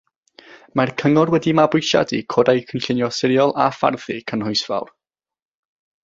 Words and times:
Mae'r 0.79 0.91
cyngor 1.01 1.31
wedi 1.33 1.51
mabwysiadu 1.59 2.21
codau 2.35 2.63
cynllunio 2.71 3.09
sirol 3.21 3.53
a 3.67 3.71
pharthi 3.81 4.17
cynhwysfawr. 4.33 4.89